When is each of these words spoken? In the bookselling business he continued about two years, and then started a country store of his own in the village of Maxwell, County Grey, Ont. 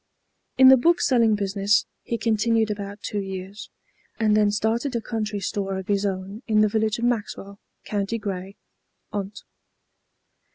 In 0.57 0.69
the 0.69 0.77
bookselling 0.77 1.35
business 1.35 1.85
he 2.01 2.17
continued 2.17 2.71
about 2.71 3.03
two 3.03 3.19
years, 3.19 3.69
and 4.19 4.35
then 4.35 4.49
started 4.49 4.95
a 4.95 4.99
country 4.99 5.39
store 5.39 5.77
of 5.77 5.89
his 5.89 6.07
own 6.07 6.41
in 6.47 6.61
the 6.61 6.67
village 6.69 6.97
of 6.97 7.05
Maxwell, 7.05 7.59
County 7.85 8.17
Grey, 8.17 8.57
Ont. 9.13 9.43